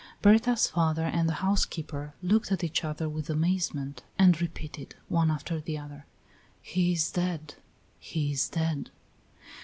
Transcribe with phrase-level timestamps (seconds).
[0.23, 5.61] Berta's father and the housekeeper looked at each other with amazement, and repeated, one after
[5.61, 6.07] the other:
[6.59, 7.53] "He is dead!"
[7.99, 8.89] "He is dead!"